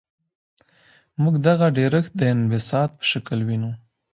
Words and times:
موږ 1.21 1.35
دغه 1.47 1.65
ډیرښت 1.77 2.11
د 2.17 2.21
انبساط 2.33 2.89
په 2.99 3.03
شکل 3.11 3.39
وینو. 3.47 3.71